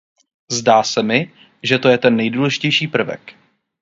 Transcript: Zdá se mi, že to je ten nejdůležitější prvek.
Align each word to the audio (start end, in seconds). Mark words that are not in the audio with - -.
Zdá 0.51 0.83
se 0.83 1.03
mi, 1.03 1.33
že 1.63 1.79
to 1.79 1.89
je 1.89 1.97
ten 1.97 2.15
nejdůležitější 2.15 2.87
prvek. 2.87 3.33